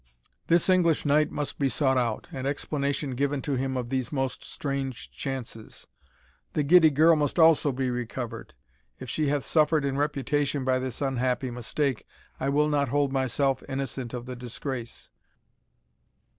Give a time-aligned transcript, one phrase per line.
[0.47, 4.43] This English knight must be sought out, and explanation given to him of these most
[4.43, 5.85] strange chances.
[6.53, 8.55] The giddy girl must also be recovered.
[8.99, 12.07] If she hath suffered in reputation by this unhappy mistake,
[12.39, 15.09] I will not hold myself innocent of the disgrace.